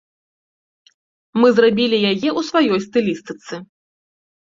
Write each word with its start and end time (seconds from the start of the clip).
Мы 1.43 1.47
зрабілі 1.57 1.97
яе 2.11 2.29
ў 2.37 2.47
сваёй 2.49 2.79
стылістыцы. 2.87 3.53